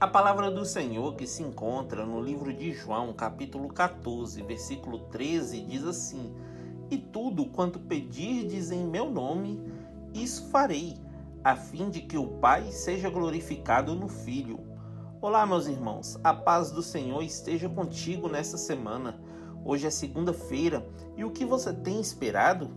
[0.00, 5.60] A palavra do Senhor que se encontra no livro de João, capítulo 14, versículo 13,
[5.62, 6.32] diz assim:
[6.88, 9.60] E tudo quanto pedirdes em meu nome,
[10.14, 10.94] isso farei,
[11.42, 14.60] a fim de que o Pai seja glorificado no Filho.
[15.20, 19.20] Olá, meus irmãos, a paz do Senhor esteja contigo nesta semana.
[19.64, 22.70] Hoje é segunda-feira e o que você tem esperado?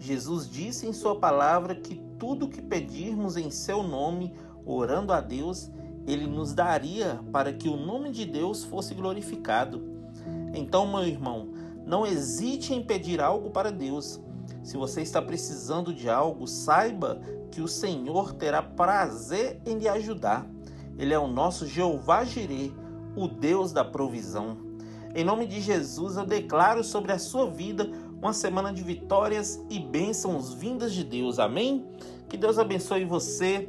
[0.00, 4.34] Jesus disse em Sua palavra que tudo que pedirmos em Seu nome,
[4.66, 5.70] orando a Deus,
[6.08, 9.82] Ele nos daria para que o nome de Deus fosse glorificado.
[10.54, 11.50] Então, meu irmão,
[11.84, 14.18] não hesite em pedir algo para Deus.
[14.62, 20.46] Se você está precisando de algo, saiba que o Senhor terá prazer em lhe ajudar.
[20.98, 22.72] Ele é o nosso Jeová Jireh,
[23.14, 24.56] o Deus da provisão.
[25.14, 27.90] Em nome de Jesus, eu declaro sobre a sua vida
[28.20, 31.38] uma semana de vitórias e bênçãos vindas de Deus.
[31.38, 31.86] Amém?
[32.28, 33.68] Que Deus abençoe você,